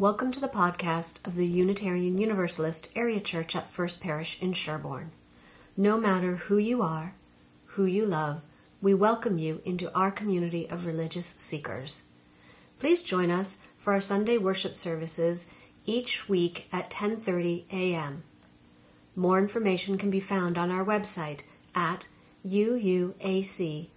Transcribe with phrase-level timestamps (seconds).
[0.00, 5.10] Welcome to the podcast of the Unitarian Universalist Area Church at First Parish in Sherborn.
[5.76, 7.12] No matter who you are,
[7.66, 8.40] who you love,
[8.80, 12.00] we welcome you into our community of religious seekers.
[12.78, 15.48] Please join us for our Sunday worship services
[15.84, 18.22] each week at 10:30 a.m.
[19.14, 21.40] More information can be found on our website
[21.74, 22.06] at
[22.46, 23.90] uuac.org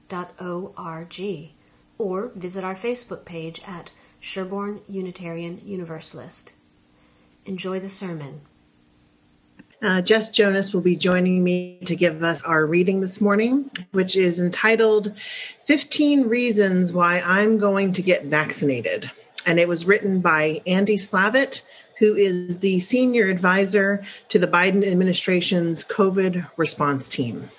[1.97, 3.91] or visit our Facebook page at
[4.23, 6.53] Sherborn Unitarian Universalist.
[7.45, 8.39] Enjoy the sermon.
[9.81, 14.15] Uh, Jess Jonas will be joining me to give us our reading this morning, which
[14.15, 15.13] is entitled
[15.65, 19.11] 15 Reasons Why I'm Going to Get Vaccinated.
[19.45, 21.63] And it was written by Andy Slavitt,
[21.99, 27.51] who is the senior advisor to the Biden administration's COVID response team.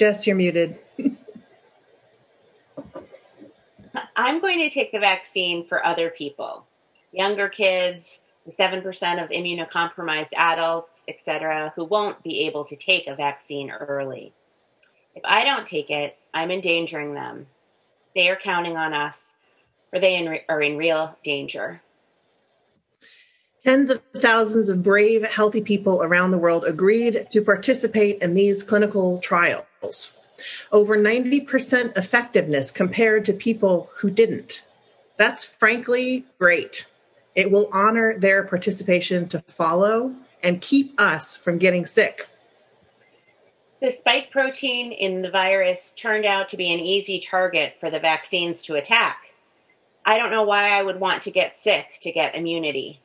[0.00, 0.78] Jess, you're muted.
[4.16, 6.64] I'm going to take the vaccine for other people,
[7.12, 8.82] younger kids, the 7%
[9.22, 14.32] of immunocompromised adults, etc., who won't be able to take a vaccine early.
[15.14, 17.46] If I don't take it, I'm endangering them.
[18.16, 19.34] They are counting on us,
[19.92, 21.82] or they in, are in real danger.
[23.62, 28.62] Tens of thousands of brave, healthy people around the world agreed to participate in these
[28.62, 29.66] clinical trials.
[30.72, 34.64] Over 90% effectiveness compared to people who didn't.
[35.16, 36.86] That's frankly great.
[37.34, 42.26] It will honor their participation to follow and keep us from getting sick.
[43.80, 48.00] The spike protein in the virus turned out to be an easy target for the
[48.00, 49.18] vaccines to attack.
[50.04, 53.00] I don't know why I would want to get sick to get immunity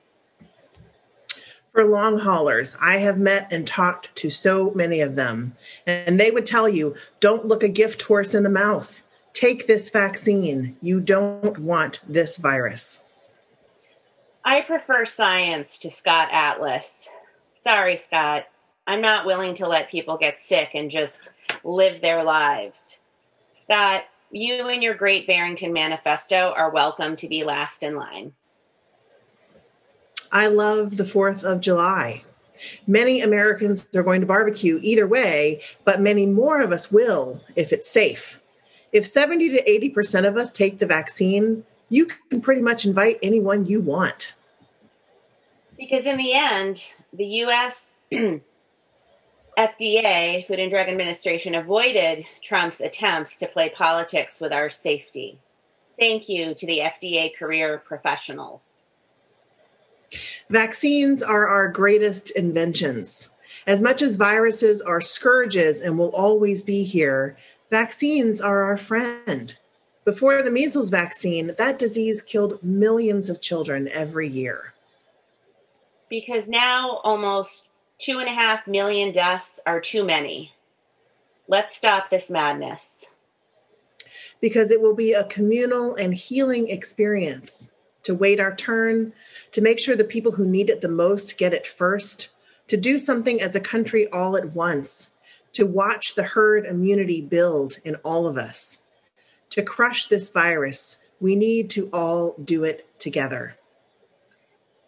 [1.75, 2.77] for long haulers.
[2.81, 5.53] I have met and talked to so many of them,
[5.85, 9.03] and they would tell you don't look a gift horse in the mouth.
[9.33, 10.77] Take this vaccine.
[10.81, 13.03] You don't want this virus.
[14.45, 17.09] I prefer science to Scott Atlas.
[17.55, 18.45] Sorry, Scott.
[18.87, 21.29] I'm not willing to let people get sick and just
[21.65, 22.99] live their lives.
[23.53, 28.31] Scott, you and your Great Barrington Manifesto are welcome to be last in line.
[30.31, 32.23] I love the 4th of July.
[32.87, 37.71] Many Americans are going to barbecue either way, but many more of us will if
[37.71, 38.39] it's safe.
[38.91, 43.65] If 70 to 80% of us take the vaccine, you can pretty much invite anyone
[43.65, 44.33] you want.
[45.77, 47.95] Because in the end, the US
[49.57, 55.39] FDA, Food and Drug Administration, avoided Trump's attempts to play politics with our safety.
[55.99, 58.84] Thank you to the FDA career professionals.
[60.49, 63.29] Vaccines are our greatest inventions.
[63.67, 67.37] As much as viruses are scourges and will always be here,
[67.71, 69.55] vaccines are our friend.
[70.03, 74.73] Before the measles vaccine, that disease killed millions of children every year.
[76.09, 80.53] Because now almost two and a half million deaths are too many.
[81.47, 83.05] Let's stop this madness.
[84.41, 87.71] Because it will be a communal and healing experience
[88.05, 89.11] to wait our turn,
[89.51, 92.29] to make sure the people who need it the most get it first,
[92.67, 95.09] to do something as a country all at once,
[95.53, 98.81] to watch the herd immunity build in all of us.
[99.51, 103.57] To crush this virus, we need to all do it together.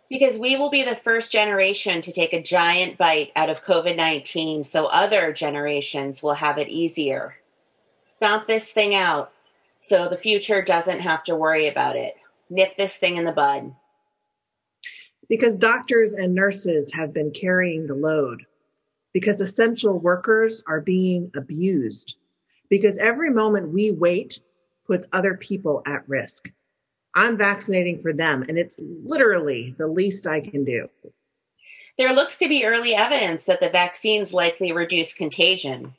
[0.09, 3.97] Because we will be the first generation to take a giant bite out of COVID
[3.97, 7.35] 19 so other generations will have it easier.
[8.17, 9.31] Stomp this thing out
[9.81, 12.15] so the future doesn't have to worry about it
[12.49, 13.73] nip this thing in the bud?
[15.29, 18.45] Because doctors and nurses have been carrying the load,
[19.13, 22.15] because essential workers are being abused,
[22.69, 24.39] because every moment we wait
[24.85, 26.49] puts other people at risk.
[27.13, 30.87] I'm vaccinating for them, and it's literally the least I can do.
[31.97, 35.95] There looks to be early evidence that the vaccines likely reduce contagion.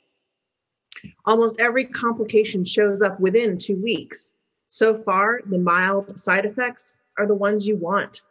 [1.24, 4.32] Almost every complication shows up within two weeks.
[4.68, 8.22] So far, the mild side effects are the ones you want.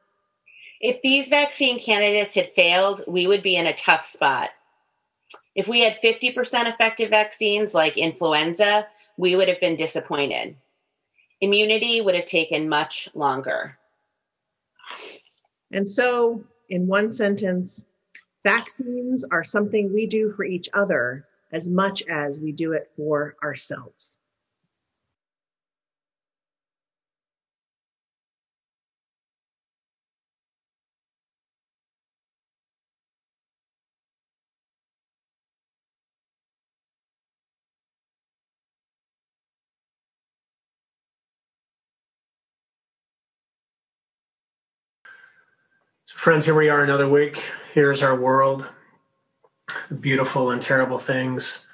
[0.80, 4.52] If these vaccine candidates had failed, we would be in a tough spot.
[5.56, 6.36] If we had 50%
[6.72, 8.88] effective vaccines like influenza,
[9.18, 10.56] we would have been disappointed.
[11.42, 13.78] Immunity would have taken much longer.
[15.72, 17.88] And so, in one sentence,
[18.44, 23.36] vaccines are something we do for each other as much as we do it for
[23.44, 24.20] ourselves.
[46.28, 47.54] Friends, here we are another week.
[47.74, 48.70] Here's our world.
[50.02, 51.70] Beautiful and terrible things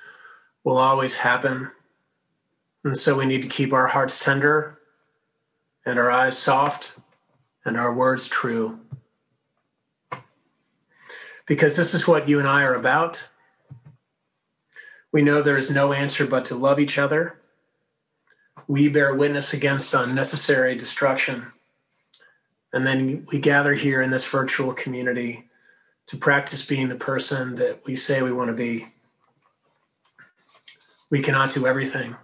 [0.63, 1.71] will always happen.
[2.83, 4.77] And so we need to keep our hearts tender
[5.87, 6.99] and our eyes soft
[7.65, 8.79] and our words true.
[11.47, 13.29] Because this is what you and I are about.
[15.11, 17.39] We know there is no answer but to love each other.
[18.67, 21.53] We bear witness against unnecessary destruction.
[22.73, 25.47] And then we gather here in this virtual community
[26.07, 28.87] to practice being the person that we say we want to be.
[31.11, 32.15] We cannot do everything,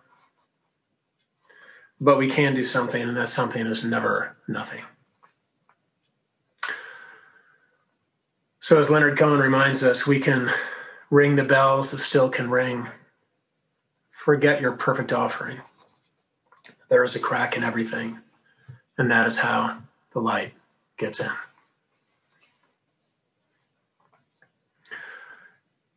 [2.01, 4.83] but we can do something, and that something is never nothing.
[8.59, 10.49] So, as Leonard Cohen reminds us, we can
[11.11, 12.87] ring the bells that still can ring.
[14.09, 15.61] Forget your perfect offering.
[16.89, 18.19] There is a crack in everything,
[18.97, 19.77] and that is how
[20.13, 20.53] the light
[20.97, 21.29] gets in.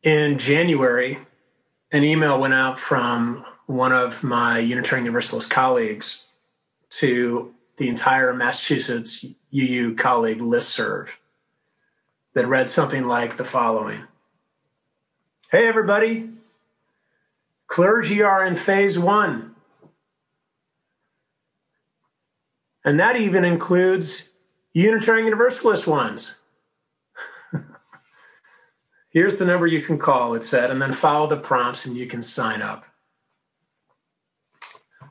[0.03, 1.19] In January,
[1.93, 6.27] an email went out from one of my Unitarian Universalist colleagues
[6.91, 9.25] to the entire Massachusetts
[9.55, 11.17] UU colleague listserv
[12.35, 14.03] that read something like the following
[15.51, 16.31] Hey, everybody,
[17.67, 19.52] clergy are in phase one.
[22.85, 24.33] And that even includes
[24.73, 26.37] Unitarian Universalist ones.
[29.11, 32.07] Here's the number you can call, it said, and then follow the prompts and you
[32.07, 32.85] can sign up.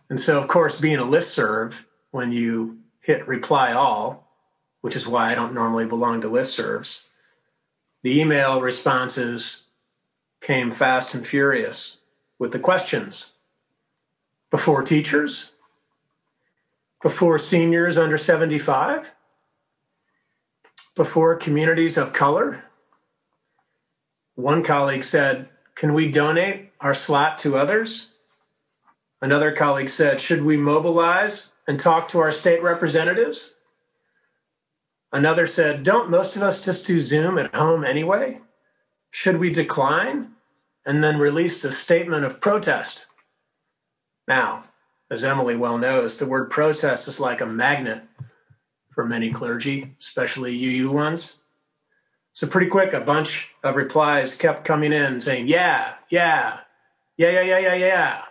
[0.09, 4.27] And so, of course, being a list serve, when you hit reply all,
[4.81, 7.07] which is why I don't normally belong to listservs,
[8.03, 9.67] the email responses
[10.41, 11.97] came fast and furious
[12.39, 13.33] with the questions.
[14.49, 15.51] Before teachers?
[17.01, 19.13] Before seniors under 75?
[20.95, 22.65] Before communities of color?
[24.35, 28.11] One colleague said, Can we donate our slot to others?
[29.21, 33.55] Another colleague said, Should we mobilize and talk to our state representatives?
[35.11, 38.41] Another said, Don't most of us just do Zoom at home anyway?
[39.09, 40.31] Should we decline
[40.85, 43.07] and then release a statement of protest?
[44.27, 44.61] Now,
[45.11, 48.01] as Emily well knows, the word protest is like a magnet
[48.91, 51.41] for many clergy, especially UU ones.
[52.33, 56.61] So, pretty quick, a bunch of replies kept coming in saying, Yeah, yeah,
[57.17, 58.21] yeah, yeah, yeah, yeah, yeah.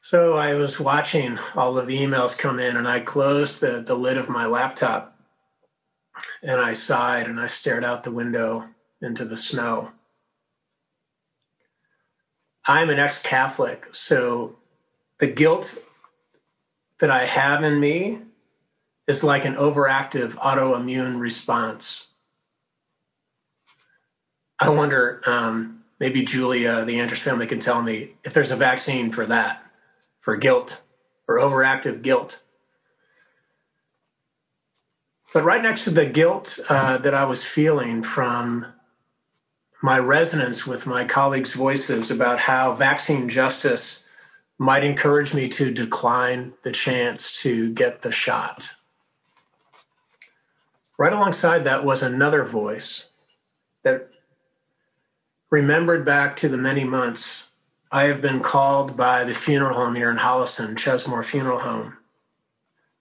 [0.00, 3.94] So I was watching all of the emails come in and I closed the, the
[3.94, 5.18] lid of my laptop
[6.42, 8.68] and I sighed and I stared out the window
[9.00, 9.92] into the snow.
[12.66, 14.56] I'm an ex Catholic, so
[15.18, 15.82] the guilt
[16.98, 18.20] that I have in me
[19.06, 22.08] is like an overactive autoimmune response.
[24.58, 29.12] I wonder, um, maybe Julia, the Andrews family, can tell me if there's a vaccine
[29.12, 29.62] for that,
[30.20, 30.82] for guilt,
[31.26, 32.42] for overactive guilt.
[35.34, 38.73] But right next to the guilt uh, that I was feeling from
[39.84, 44.06] my resonance with my colleagues' voices about how vaccine justice
[44.56, 48.70] might encourage me to decline the chance to get the shot.
[50.96, 53.08] Right alongside that was another voice
[53.82, 54.14] that
[55.50, 57.50] remembered back to the many months
[57.92, 61.98] I have been called by the funeral home here in Holliston, Chesmore Funeral Home,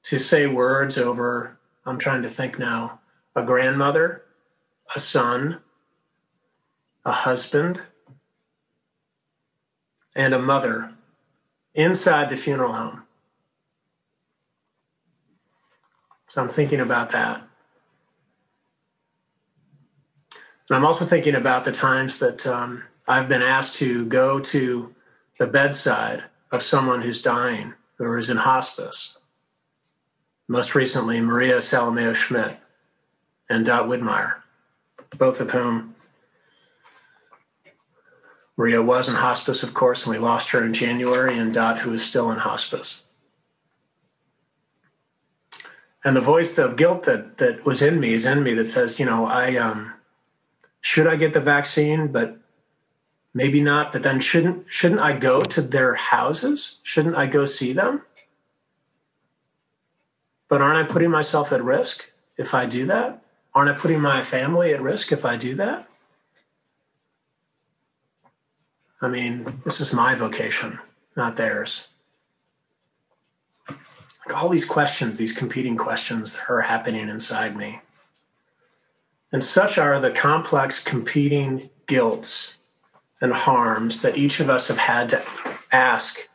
[0.03, 2.99] to say words over, I'm trying to think now,
[3.37, 4.25] a grandmother,
[4.93, 5.61] a son,
[7.05, 7.81] a husband,
[10.15, 10.93] and a mother
[11.73, 13.03] inside the funeral home.
[16.27, 17.41] So I'm thinking about that.
[20.69, 24.95] And I'm also thinking about the times that um, I've been asked to go to
[25.37, 29.17] the bedside of someone who's dying or is in hospice.
[30.47, 32.57] Most recently, Maria Salameo Schmidt
[33.49, 34.35] and Dot Widmeyer,
[35.17, 35.95] both of whom
[38.55, 41.91] Maria was in hospice, of course, and we lost her in January, and Dot, who
[41.91, 43.03] is still in hospice.
[46.03, 48.99] And the voice of guilt that that was in me is in me that says,
[48.99, 49.93] you know, I um,
[50.81, 52.37] should I get the vaccine, but
[53.33, 53.91] maybe not.
[53.93, 56.79] But then shouldn't shouldn't I go to their houses?
[56.83, 58.01] Shouldn't I go see them?
[60.49, 63.23] But aren't I putting myself at risk if I do that?
[63.55, 65.89] Aren't I putting my family at risk if I do that?
[69.03, 70.79] I mean, this is my vocation,
[71.17, 71.89] not theirs.
[73.67, 77.81] like all these questions, these competing questions are happening inside me.
[79.33, 82.55] And such are the complex competing guilts
[83.19, 85.25] and harms that each of us have had to
[85.73, 86.29] ask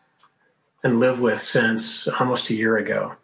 [0.84, 3.14] and live with since almost a year ago.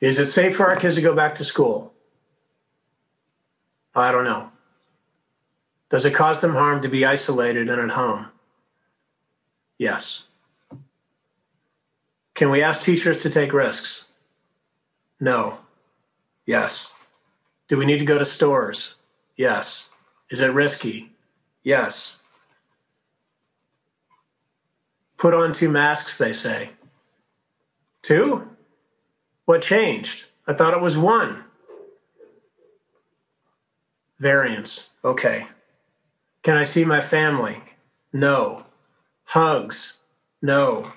[0.00, 1.92] Is it safe for our kids to go back to school?
[3.94, 4.51] I don't know.
[5.92, 8.28] Does it cause them harm to be isolated and at home?
[9.76, 10.24] Yes.
[12.34, 14.08] Can we ask teachers to take risks?
[15.20, 15.58] No.
[16.46, 16.94] Yes.
[17.68, 18.94] Do we need to go to stores?
[19.36, 19.90] Yes.
[20.30, 21.10] Is it risky?
[21.62, 22.20] Yes.
[25.18, 26.70] Put on two masks, they say.
[28.00, 28.48] Two?
[29.44, 30.24] What changed?
[30.46, 31.44] I thought it was one.
[34.18, 34.88] Variants.
[35.04, 35.48] Okay.
[36.42, 37.62] Can I see my family?
[38.12, 38.66] No.
[39.24, 39.98] Hugs?
[40.40, 40.92] No.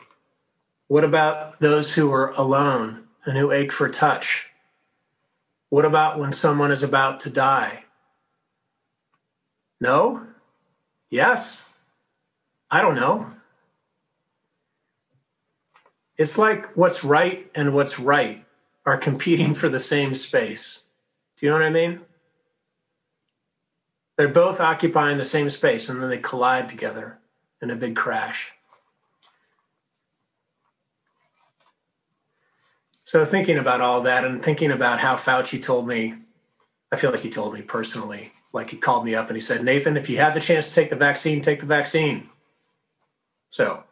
[0.88, 4.50] What about those who are alone and who ache for touch?
[5.70, 7.84] What about when someone is about to die?
[9.80, 10.26] No?
[11.10, 11.70] Yes?
[12.72, 13.32] I don't know.
[16.18, 18.46] It's like what's right and what's right
[18.86, 20.88] are competing for the same space.
[21.38, 22.02] Do you know what I mean?
[24.18, 27.20] They're both occupying the same space and then they collide together
[27.62, 28.54] in a big crash.
[33.04, 36.16] So, thinking about all that and thinking about how Fauci told me,
[36.92, 39.64] I feel like he told me personally, like he called me up and he said,
[39.64, 42.30] Nathan, if you have the chance to take the vaccine, take the vaccine.
[43.52, 43.84] So,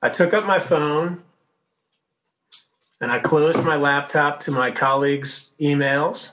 [0.00, 1.24] I took up my phone
[3.00, 6.30] and I closed my laptop to my colleagues' emails.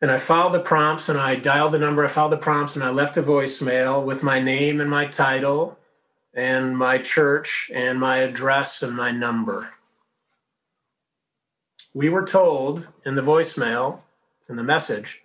[0.00, 2.84] And I followed the prompts and I dialed the number, I followed the prompts and
[2.84, 5.78] I left a voicemail with my name and my title
[6.34, 9.70] and my church and my address and my number.
[11.94, 14.00] We were told in the voicemail,
[14.50, 15.22] in the message,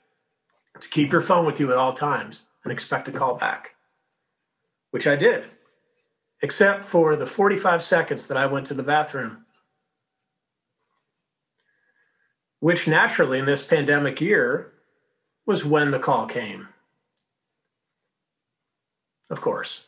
[0.79, 3.75] to keep your phone with you at all times and expect a call back,
[4.91, 5.43] which I did,
[6.41, 9.40] except for the 45 seconds that I went to the bathroom,
[12.61, 14.71] which naturally in this pandemic year
[15.45, 16.69] was when the call came.
[19.29, 19.87] Of course.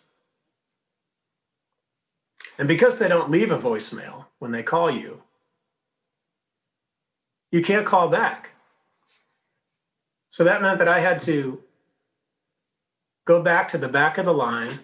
[2.58, 5.22] And because they don't leave a voicemail when they call you,
[7.52, 8.50] you can't call back.
[10.30, 11.62] So that meant that I had to
[13.26, 14.80] go back to the back of the line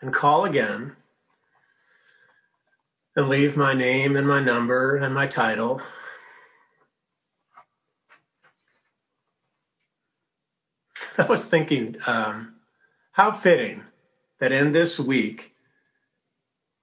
[0.00, 0.96] and call again
[3.14, 5.82] and leave my name and my number and my title.
[11.18, 12.54] I was thinking, um,
[13.12, 13.84] how fitting
[14.40, 15.52] that in this week,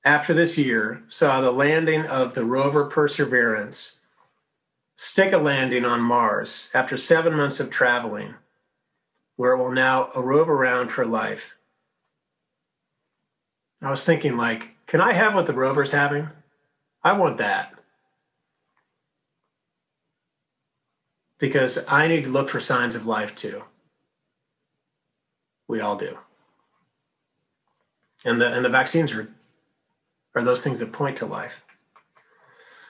[0.03, 3.99] after this year, saw the landing of the rover Perseverance
[4.95, 8.35] stick a landing on Mars after seven months of traveling,
[9.35, 11.57] where it will now rove around for life.
[13.81, 16.29] I was thinking, like, can I have what the rover's having?
[17.03, 17.73] I want that.
[21.39, 23.63] Because I need to look for signs of life too.
[25.71, 26.17] We all do.
[28.25, 29.29] And the and the vaccines are
[30.35, 31.63] are those things that point to life.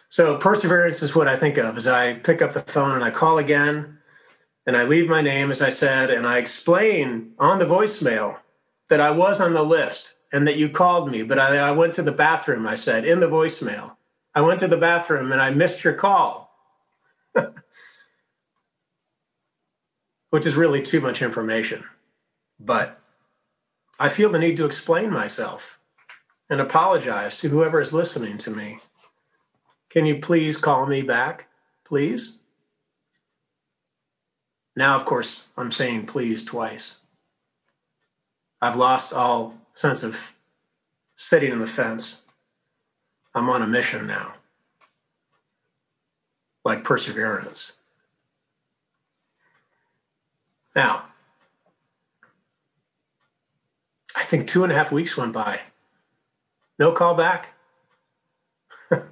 [0.09, 3.11] So perseverance is what I think of as I pick up the phone and I
[3.11, 3.99] call again
[4.65, 8.39] and I leave my name, as I said, and I explain on the voicemail
[8.89, 11.93] that I was on the list and that you called me, but I, I went
[11.93, 13.91] to the bathroom, I said, in the voicemail.
[14.33, 16.51] I went to the bathroom and I missed your call.
[20.31, 21.83] Which is really too much information.
[22.63, 22.99] But
[23.99, 25.79] I feel the need to explain myself
[26.49, 28.77] and apologize to whoever is listening to me.
[29.89, 31.47] Can you please call me back,
[31.83, 32.39] please?
[34.75, 36.97] Now, of course, I'm saying please twice.
[38.61, 40.35] I've lost all sense of
[41.15, 42.21] sitting in the fence.
[43.33, 44.33] I'm on a mission now,
[46.63, 47.73] like perseverance.
[50.75, 51.10] Now,
[54.21, 55.61] I think two and a half weeks went by.
[56.77, 57.55] No call back.
[58.91, 59.03] because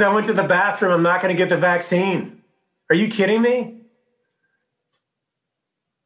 [0.00, 0.92] I went to the bathroom.
[0.92, 2.42] I'm not going to get the vaccine.
[2.88, 3.80] Are you kidding me?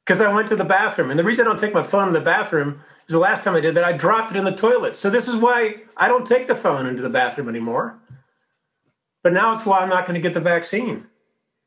[0.07, 1.11] Because I went to the bathroom.
[1.11, 3.55] And the reason I don't take my phone in the bathroom is the last time
[3.55, 4.97] I did that, I dropped it in the toilet.
[4.97, 7.99] So this is why I don't take the phone into the bathroom anymore.
[9.23, 11.09] But now it's why I'm not going to get the vaccine.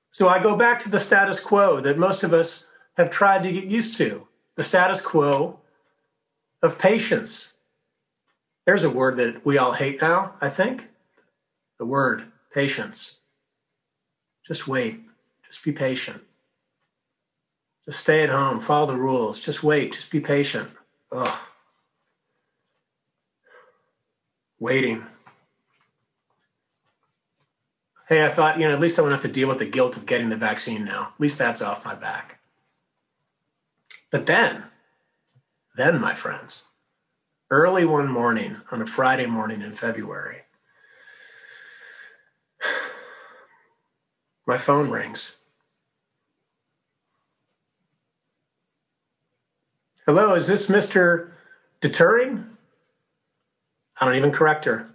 [0.10, 3.52] So I go back to the status quo that most of us have tried to
[3.52, 5.60] get used to the status quo
[6.62, 7.54] of patience
[8.66, 10.90] There's a word that we all hate now, I think.
[11.78, 13.20] The word patience.
[14.46, 15.02] Just wait.
[15.46, 16.24] Just be patient.
[17.86, 18.60] Just stay at home.
[18.60, 19.40] Follow the rules.
[19.40, 19.94] Just wait.
[19.94, 20.70] Just be patient.
[21.12, 21.38] Ugh.
[24.60, 25.06] Waiting.
[28.08, 29.98] Hey, I thought, you know, at least I won't have to deal with the guilt
[29.98, 31.10] of getting the vaccine now.
[31.14, 32.40] At least that's off my back.
[34.16, 34.64] But then,
[35.76, 36.68] then, my friends,
[37.52, 40.44] early one morning on a Friday morning in February,
[44.48, 45.36] my phone rings.
[50.06, 51.32] Hello, is this Mr.
[51.82, 52.46] Detering?
[54.00, 54.88] I don't even correct her.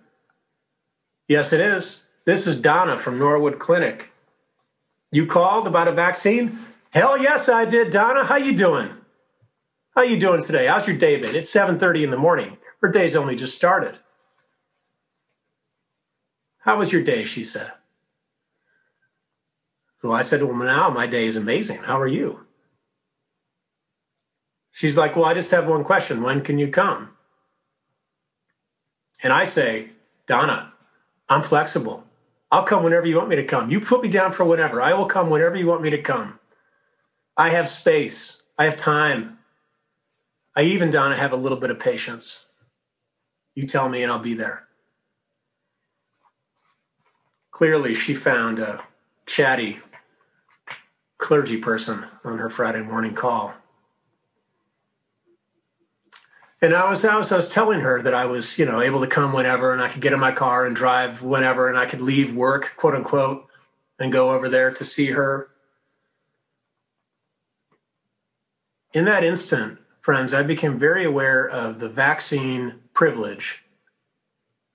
[1.29, 2.07] Yes, it is.
[2.25, 4.13] This is Donna from Norwood Clinic.
[5.13, 6.59] You called about a vaccine?
[6.89, 8.25] Hell yes, I did, Donna.
[8.25, 8.97] How you doing?
[9.95, 10.67] How you doing today?
[10.67, 11.35] How's your day been?
[11.35, 12.59] It's 7:30 in the morning.
[12.81, 13.99] Her day's only just started.
[16.61, 17.25] How was your day?
[17.25, 17.73] She said.
[19.99, 21.79] So I said, to Well, now my day is amazing.
[21.79, 22.47] How are you?
[24.73, 26.23] She's like, Well, I just have one question.
[26.23, 27.11] When can you come?
[29.23, 29.91] And I say,
[30.27, 30.73] Donna,
[31.29, 32.05] I'm flexible.
[32.53, 33.71] I'll come whenever you want me to come.
[33.71, 34.81] You put me down for whenever.
[34.81, 36.39] I will come whenever you want me to come.
[37.37, 38.43] I have space.
[38.59, 39.40] I have time.
[40.57, 42.47] I even, Donna, have a little bit of patience.
[43.55, 44.69] You tell me and I'll be there.
[47.51, 48.83] Clearly, she found a
[49.27, 49.79] chatty
[51.19, 53.55] clergy person on her Friday morning call.
[56.63, 59.01] And I was, I was, I was telling her that I was, you know, able
[59.01, 61.87] to come whenever and I could get in my car and drive whenever and I
[61.87, 63.47] could leave work, quote unquote,
[63.99, 65.51] and go over there to see her.
[68.93, 73.65] In that instant, friends, I became very aware of the vaccine privilege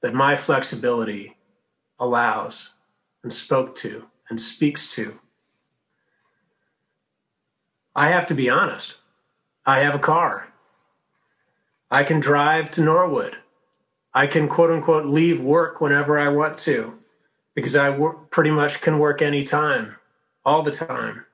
[0.02, 1.38] that my flexibility
[2.00, 2.76] allows
[3.24, 5.20] and spoke to and speaks to.
[7.96, 8.98] I have to be honest.
[9.66, 10.54] I have a car.
[11.90, 13.38] I can drive to Norwood.
[14.14, 17.00] I can quote unquote leave work whenever I want to
[17.56, 19.96] because I work, pretty much can work anytime,
[20.44, 21.26] all the time.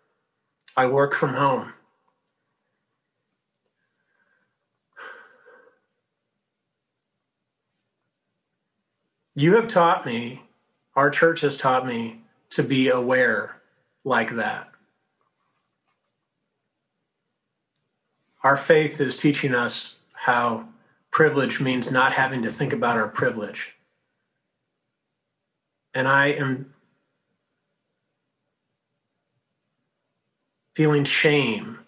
[0.77, 1.73] I work from home.
[9.34, 10.44] You have taught me,
[10.96, 13.62] our church has taught me to be aware
[14.04, 14.70] like that.
[18.44, 20.67] Our faith is teaching us how
[21.12, 23.76] privilege means not having to think about our privilege.
[25.94, 26.74] And I am
[30.76, 31.80] feeling shame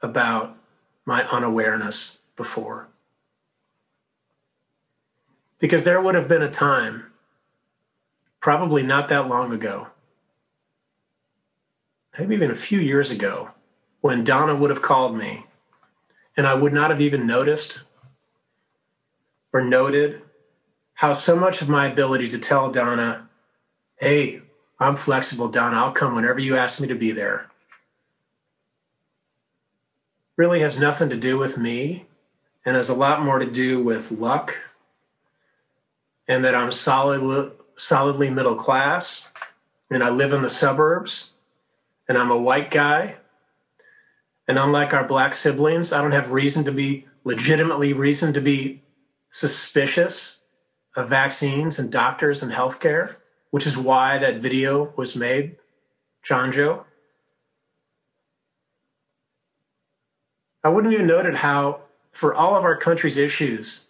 [0.00, 0.56] about
[1.04, 2.88] my unawareness before.
[5.62, 7.12] Because there would have been a time,
[8.40, 9.86] probably not that long ago,
[12.18, 13.50] maybe even a few years ago,
[14.00, 15.46] when Donna would have called me
[16.36, 17.84] and I would not have even noticed
[19.52, 20.22] or noted
[20.94, 23.28] how so much of my ability to tell Donna,
[24.00, 24.42] hey,
[24.80, 27.48] I'm flexible, Donna, I'll come whenever you ask me to be there,
[30.36, 32.06] really has nothing to do with me
[32.64, 34.56] and has a lot more to do with luck
[36.28, 39.30] and that I'm solid, solidly middle class
[39.90, 41.32] and I live in the suburbs
[42.08, 43.16] and I'm a white guy.
[44.48, 48.82] And unlike our black siblings, I don't have reason to be legitimately reason to be
[49.30, 50.42] suspicious
[50.96, 53.16] of vaccines and doctors and healthcare,
[53.50, 55.56] which is why that video was made,
[56.22, 56.84] John Joe.
[60.64, 61.80] I wouldn't even noted how,
[62.12, 63.88] for all of our country's issues,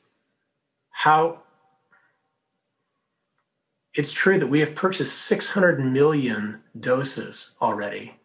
[0.91, 1.42] how
[3.95, 8.17] it's true that we have purchased 600 million doses already,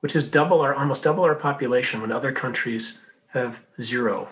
[0.00, 4.28] which is double our almost double our population when other countries have zero.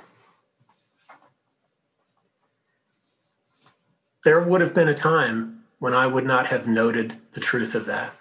[4.25, 7.87] There would have been a time when I would not have noted the truth of
[7.87, 8.15] that.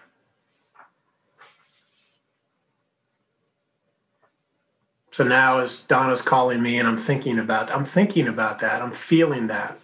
[5.11, 8.81] So now as Donna's calling me and I'm thinking about I'm thinking about that.
[8.81, 9.77] I'm feeling that.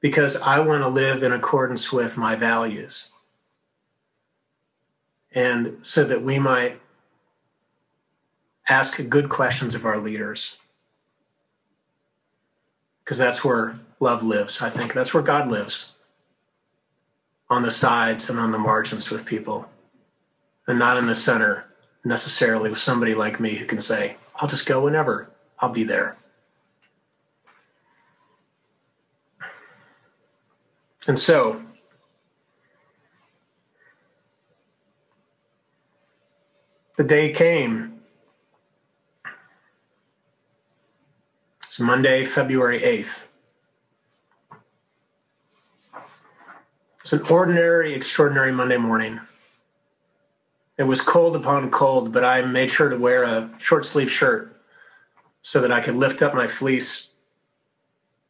[0.00, 3.10] Because I want to live in accordance with my values.
[5.32, 6.80] And so that we might
[8.68, 10.58] ask good questions of our leaders.
[13.04, 14.94] Because that's where love lives, I think.
[14.94, 15.94] That's where God lives.
[17.48, 19.68] On the sides and on the margins with people,
[20.66, 21.69] and not in the center
[22.04, 25.30] necessarily with somebody like me who can say, I'll just go whenever.
[25.58, 26.16] I'll be there.
[31.06, 31.62] And so,
[36.96, 38.00] the day came.
[41.64, 43.28] It's Monday, February 8th.
[47.00, 49.20] It's an ordinary, extraordinary Monday morning.
[50.80, 54.56] It was cold upon cold, but I made sure to wear a short sleeve shirt
[55.42, 57.10] so that I could lift up my fleece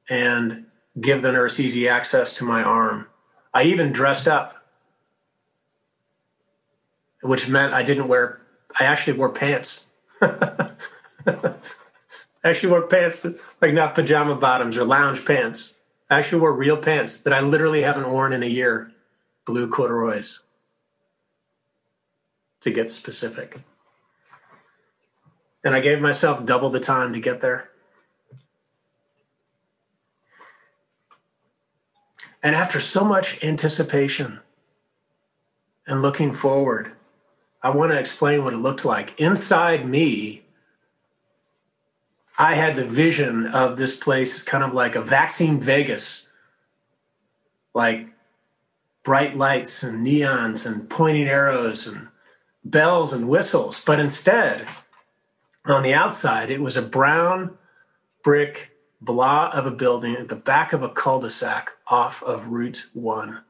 [0.08, 0.66] and
[1.00, 3.06] give the nurse easy access to my arm.
[3.54, 4.66] I even dressed up,
[7.22, 8.40] which meant I didn't wear,
[8.80, 9.86] I actually wore pants.
[10.20, 11.54] I
[12.42, 13.24] actually wore pants,
[13.62, 15.76] like not pajama bottoms or lounge pants.
[16.10, 18.90] I actually wore real pants that I literally haven't worn in a year,
[19.46, 20.42] blue corduroys,
[22.60, 23.60] to get specific.
[25.64, 27.70] And I gave myself double the time to get there.
[32.42, 34.40] And after so much anticipation
[35.86, 36.92] and looking forward,
[37.62, 39.20] I want to explain what it looked like.
[39.20, 40.44] Inside me,
[42.38, 46.30] I had the vision of this place kind of like a vaccine Vegas,
[47.74, 48.08] like
[49.02, 52.08] bright lights and neons and pointing arrows and
[52.70, 53.82] bells and whistles.
[53.84, 54.66] But instead,
[55.64, 57.56] on the outside, it was a brown
[58.22, 63.40] brick blah of a building at the back of a cul-de-sac off of Route 1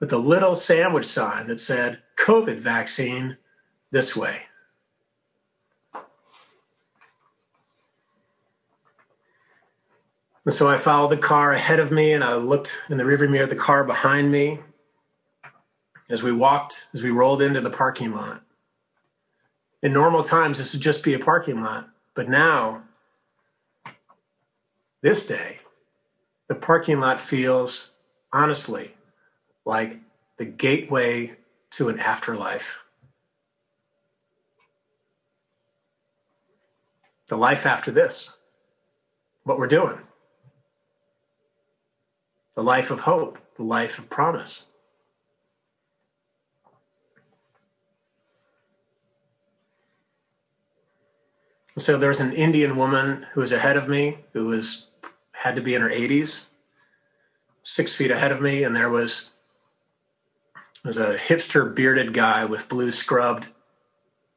[0.00, 3.36] with a little sandwich sign that said COVID vaccine
[3.90, 4.42] this way.
[10.44, 13.28] And so I followed the car ahead of me and I looked in the rearview
[13.28, 14.60] mirror of the car behind me
[16.08, 18.42] as we walked, as we rolled into the parking lot.
[19.82, 21.88] In normal times, this would just be a parking lot.
[22.14, 22.82] But now
[25.02, 25.58] this day,
[26.48, 27.92] the parking lot feels,
[28.32, 28.96] honestly,
[29.64, 30.00] like
[30.38, 31.36] the gateway
[31.70, 32.84] to an afterlife.
[37.28, 38.38] The life after this,
[39.44, 39.98] what we're doing.
[42.54, 44.64] The life of hope, the life of promise.
[51.78, 54.88] So there's an Indian woman who was ahead of me, who was
[55.30, 56.48] had to be in her 80s,
[57.62, 59.30] six feet ahead of me, and there was
[60.82, 63.48] there was a hipster bearded guy with blue scrubbed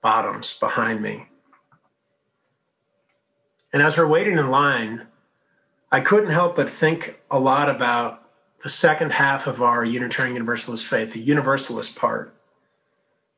[0.02, 1.28] bottoms behind me.
[3.74, 5.08] And as we're waiting in line,
[5.92, 8.30] I couldn't help but think a lot about
[8.62, 12.36] the second half of our Unitarian Universalist faith, the Universalist part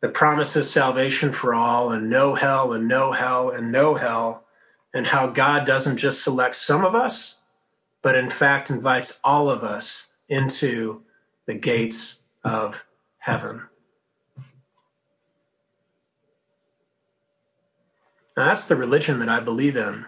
[0.04, 4.44] that promises salvation for all and no hell and no hell and no hell,
[4.94, 7.40] and how God doesn't just select some of us,
[8.02, 11.04] but in fact invites all of us into
[11.46, 12.86] the gates of
[13.20, 13.62] heaven.
[18.36, 20.06] Now, that's the religion that I believe in.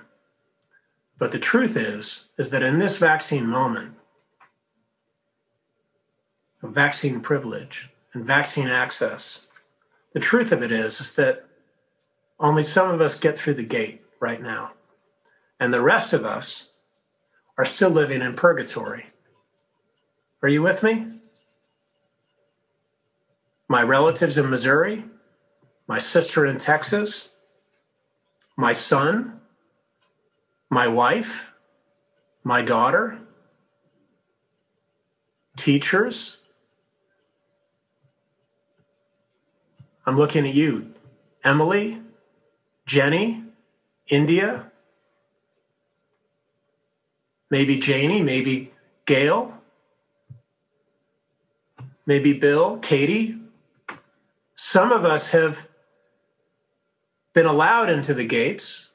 [1.17, 3.93] But the truth is, is that in this vaccine moment,
[6.61, 9.44] vaccine privilege and vaccine access,
[10.15, 11.43] the truth of it is, is that
[12.39, 14.71] only some of us get through the gate right now.
[15.59, 16.71] And the rest of us
[17.57, 19.07] are still living in purgatory.
[20.41, 21.19] Are you with me?
[23.67, 25.03] My relatives in Missouri,
[25.85, 27.33] my sister in Texas,
[28.55, 29.41] my son,
[30.69, 31.51] my wife,
[32.41, 33.19] my daughter,
[35.57, 36.39] teachers.
[40.05, 40.93] I'm looking at you,
[41.43, 42.01] Emily,
[42.85, 43.43] Jenny,
[44.07, 44.71] India,
[47.49, 48.71] maybe Janie, maybe
[49.05, 49.57] Gail,
[52.05, 53.37] maybe Bill, Katie.
[54.53, 55.67] Some of us have
[57.33, 58.91] been allowed into the gates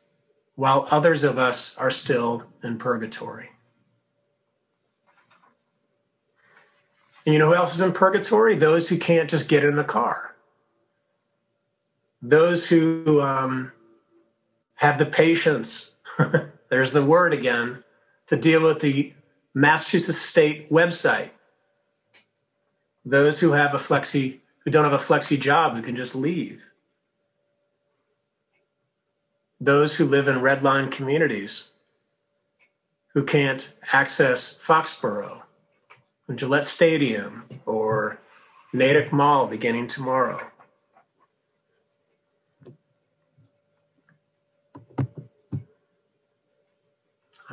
[0.55, 3.51] while others of us are still in purgatory.
[7.27, 8.55] And you know who else is in purgatory?
[8.57, 10.30] Those who can't just get in the car.
[12.23, 13.73] Those who um,
[14.75, 15.93] have the patience,
[16.69, 17.83] there's the word again,
[18.27, 19.13] to deal with the
[19.55, 21.31] Massachusetts State website.
[23.05, 26.63] Those who have a flexi, who don't have a flexi job, who can just leave.
[29.59, 31.71] Those who live in red line communities,
[33.15, 35.43] who can't access Foxborough,
[36.35, 38.21] Gillette Stadium, or
[38.73, 40.50] Natick Mall beginning tomorrow.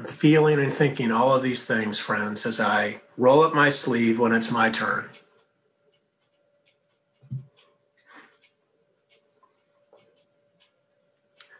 [0.06, 4.32] Feeling and thinking all of these things, friends, as I roll up my sleeve when
[4.32, 5.10] it's my turn.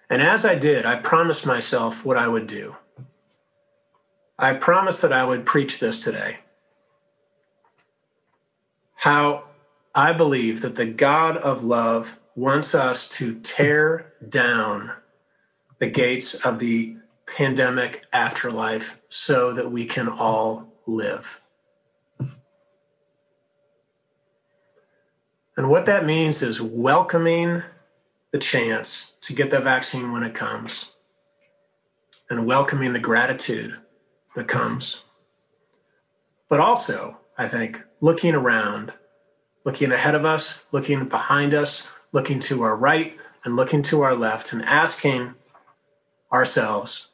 [0.10, 2.76] And as I did, I promised myself what I would do.
[4.40, 6.38] I promised that I would preach this today.
[8.96, 9.46] How
[9.96, 14.92] I believe that the God of love wants us to tear down
[15.80, 21.42] the gates of the pandemic afterlife so that we can all live.
[25.56, 27.64] And what that means is welcoming
[28.32, 30.96] the chance to get the vaccine when it comes
[32.30, 33.78] and welcoming the gratitude
[34.36, 35.04] that comes.
[36.50, 38.94] But also, I think, looking around,
[39.64, 44.16] looking ahead of us, looking behind us, looking to our right and looking to our
[44.16, 45.34] left, and asking
[46.32, 47.10] ourselves,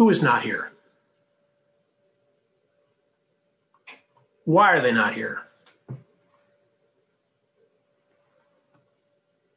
[0.00, 0.72] who is not here?
[4.46, 5.42] Why are they not here?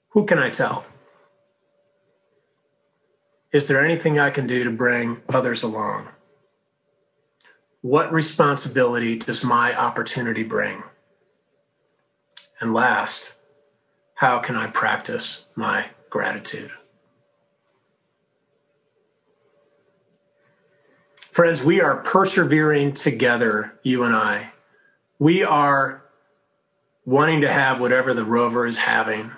[0.09, 0.85] Who can I tell?
[3.53, 6.09] Is there anything I can do to bring others along?
[7.79, 10.83] What responsibility does my opportunity bring?
[12.59, 13.37] And last,
[14.15, 16.71] how can I practice my gratitude?
[21.33, 24.51] Friends, we are persevering together, you and I.
[25.17, 26.03] We are
[27.05, 29.31] wanting to have whatever the rover is having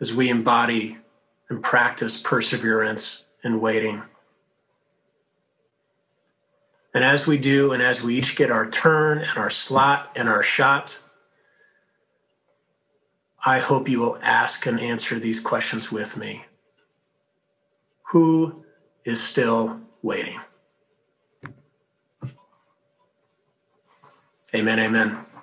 [0.00, 0.98] as we embody
[1.48, 4.02] and practice perseverance and waiting.
[6.92, 10.28] And as we do, and as we each get our turn and our slot and
[10.28, 10.98] our shot,
[13.46, 16.46] I hope you will ask and answer these questions with me.
[18.10, 18.64] Who
[19.04, 20.40] is still waiting?
[24.54, 25.33] Amen, amen.